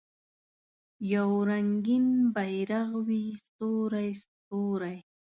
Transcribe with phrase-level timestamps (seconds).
[1.13, 4.97] یو رنګین بیرغ وي ستوری، ستوری